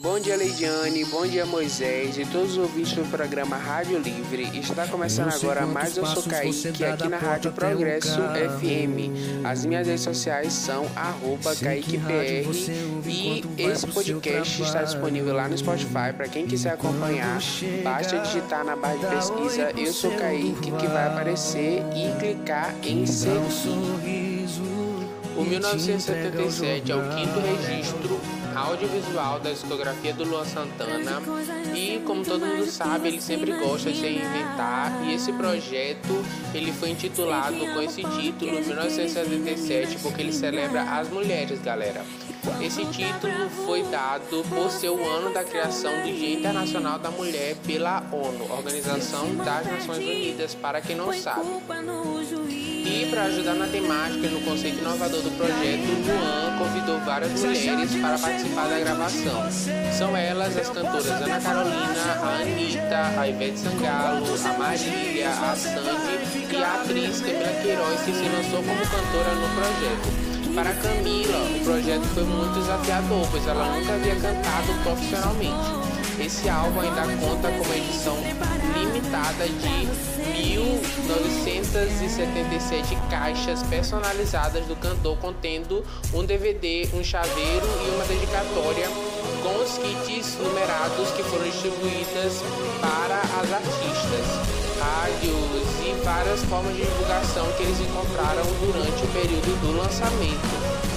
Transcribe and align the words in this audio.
Bom 0.00 0.20
dia, 0.20 0.36
Leidiane. 0.36 1.04
Bom 1.06 1.26
dia, 1.26 1.44
Moisés 1.44 2.16
e 2.18 2.24
todos 2.24 2.52
os 2.52 2.58
ouvintes 2.58 2.92
do 2.92 3.04
programa 3.10 3.56
Rádio 3.56 3.98
Livre. 3.98 4.44
Está 4.56 4.86
começando 4.86 5.32
agora 5.32 5.66
mais 5.66 5.96
Eu 5.96 6.06
Sou 6.06 6.22
Kaique 6.22 6.84
aqui 6.84 7.08
na 7.08 7.18
Rádio 7.18 7.50
Progresso 7.50 8.20
FM. 8.20 9.44
As 9.44 9.66
minhas 9.66 9.88
redes 9.88 10.02
sociais 10.02 10.52
são 10.52 10.86
arroba 10.94 11.54
KaiquePR 11.56 12.48
e 13.04 13.42
esse 13.58 13.88
podcast 13.88 14.62
está 14.62 14.84
disponível 14.84 15.34
lá 15.34 15.48
no 15.48 15.58
Spotify 15.58 16.12
para 16.16 16.28
quem 16.28 16.46
quiser 16.46 16.74
acompanhar. 16.74 17.40
Basta 17.82 18.18
digitar 18.20 18.64
na 18.64 18.76
barra 18.76 18.94
de 18.94 19.06
pesquisa 19.06 19.72
Eu 19.76 19.92
Sou 19.92 20.12
Kaique 20.12 20.70
que 20.70 20.86
vai 20.86 21.08
aparecer 21.08 21.82
e 21.96 22.16
clicar 22.20 22.72
em 22.84 23.04
seguir. 23.04 23.87
O 25.48 25.50
1977 25.50 26.92
é 26.92 26.94
o 26.94 27.08
quinto 27.08 27.40
registro 27.40 28.20
audiovisual 28.54 29.40
da 29.40 29.50
discografia 29.50 30.12
do 30.12 30.24
Luan 30.24 30.44
Santana 30.44 31.22
e 31.74 31.87
como 32.08 32.24
todo 32.24 32.46
mundo 32.46 32.64
sabe 32.64 33.08
ele 33.08 33.20
sempre 33.20 33.52
gosta 33.52 33.92
de 33.92 33.98
se 33.98 34.02
reinventar 34.02 35.04
e 35.04 35.12
esse 35.12 35.30
projeto 35.30 36.24
ele 36.54 36.72
foi 36.72 36.88
intitulado 36.88 37.58
com 37.58 37.82
esse 37.82 38.02
título 38.02 38.52
1977 38.52 39.98
porque 39.98 40.22
ele 40.22 40.32
celebra 40.32 40.82
as 40.82 41.10
mulheres 41.10 41.60
galera 41.60 42.02
esse 42.62 42.84
título 42.86 43.50
foi 43.66 43.82
dado 43.84 44.42
por 44.48 44.70
ser 44.70 44.88
o 44.88 45.06
ano 45.06 45.34
da 45.34 45.44
criação 45.44 45.92
do 46.02 46.12
Dia 46.12 46.38
Internacional 46.38 46.98
da 46.98 47.10
Mulher 47.10 47.56
pela 47.66 48.02
ONU, 48.10 48.50
Organização 48.50 49.34
das 49.36 49.66
Nações 49.66 49.98
Unidas, 49.98 50.54
para 50.54 50.80
quem 50.80 50.96
não 50.96 51.12
sabe. 51.12 51.46
E 52.86 53.06
para 53.10 53.24
ajudar 53.24 53.54
na 53.54 53.66
temática 53.66 54.26
e 54.26 54.30
no 54.30 54.40
conceito 54.40 54.78
inovador 54.78 55.20
do 55.20 55.30
projeto, 55.32 55.86
Luan 56.06 56.47
convidou 56.58 56.98
várias 57.00 57.32
mulheres 57.32 57.94
para 57.94 58.18
participar 58.18 58.68
da 58.68 58.78
gravação. 58.80 59.50
São 59.96 60.16
elas 60.16 60.56
as 60.56 60.68
cantoras 60.68 61.06
Ana 61.06 61.40
Carolina, 61.40 62.02
a 62.22 62.40
Anitta, 62.42 63.20
a 63.20 63.28
Ivete 63.28 63.58
Sangalo, 63.58 64.26
a 64.26 64.58
Marília, 64.58 65.30
a 65.30 65.56
Sandy 65.56 66.46
e 66.50 66.56
a 66.56 66.74
atriz 66.74 67.20
Camila 67.20 67.62
Queiroz 67.62 68.00
que 68.00 68.12
se 68.12 68.28
lançou 68.28 68.62
como 68.62 68.80
cantora 68.80 69.34
no 69.34 69.48
projeto. 69.54 70.28
Para 70.54 70.74
Camila, 70.74 71.38
o 71.38 71.64
projeto 71.64 72.04
foi 72.14 72.24
muito 72.24 72.58
desafiador, 72.58 73.28
pois 73.30 73.46
ela 73.46 73.64
nunca 73.76 73.94
havia 73.94 74.16
cantado 74.16 74.72
profissionalmente. 74.82 75.87
Esse 76.20 76.48
álbum 76.48 76.80
ainda 76.80 77.02
conta 77.24 77.48
com 77.48 77.62
uma 77.62 77.76
edição 77.76 78.16
limitada 78.74 79.46
de 79.46 79.86
1977 81.06 82.96
caixas 83.08 83.62
personalizadas 83.62 84.66
do 84.66 84.74
cantor, 84.74 85.16
contendo 85.18 85.84
um 86.12 86.24
DVD, 86.24 86.88
um 86.92 87.04
chaveiro 87.04 87.66
e 87.86 87.90
uma 87.94 88.04
dedicatória 88.04 88.88
com 89.42 89.62
os 89.62 89.78
kits 89.78 90.36
numerados 90.42 91.10
que 91.12 91.22
foram 91.22 91.44
distribuídas 91.44 92.42
para 92.80 93.20
as 93.20 93.52
artistas, 93.52 94.26
rádios 94.80 95.36
e 95.86 95.94
várias 96.04 96.42
formas 96.44 96.74
de 96.74 96.82
divulgação 96.82 97.46
que 97.56 97.62
eles 97.62 97.78
encontraram 97.80 98.42
durante 98.60 99.04
o 99.04 99.08
período 99.12 99.60
do 99.60 99.76
lançamento. 99.78 100.88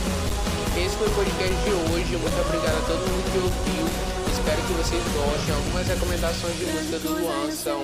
Esse 0.75 0.95
foi 0.95 1.07
o 1.07 1.11
podcast 1.11 1.55
de 1.63 1.69
hoje. 1.69 2.17
Muito 2.17 2.41
obrigado 2.41 2.77
a 2.77 2.81
todo 2.87 2.99
mundo 2.99 3.31
que 3.31 3.37
ouviu. 3.37 4.20
Espero 4.31 4.61
que 4.61 4.73
vocês 4.73 5.03
gostem. 5.13 5.55
Algumas 5.55 5.87
recomendações 5.87 6.57
de 6.57 6.65
música 6.65 6.99
do 6.99 7.21
Luan 7.21 7.51
são 7.51 7.81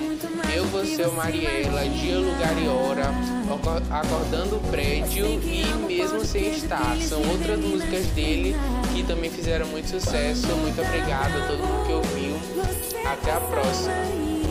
Eu, 0.54 0.64
Você, 0.66 1.06
Mariela, 1.06 1.88
Dia, 1.88 2.18
Lugar 2.18 2.62
e 2.62 2.68
Hora, 2.68 3.10
Acordando 3.90 4.56
o 4.56 4.60
Prédio 4.70 5.26
e 5.26 5.64
Mesmo 5.86 6.24
Sem 6.24 6.50
Estar. 6.50 6.96
São 7.00 7.20
outras 7.28 7.60
músicas 7.60 8.06
dele 8.08 8.56
que 8.94 9.02
também 9.04 9.30
fizeram 9.30 9.66
muito 9.66 9.88
sucesso. 9.88 10.46
Muito 10.48 10.80
obrigado 10.80 11.36
a 11.36 11.46
todo 11.46 11.58
mundo 11.58 11.86
que 11.86 11.92
ouviu. 11.92 12.36
Até 13.04 13.32
a 13.32 13.40
próxima. 13.40 14.47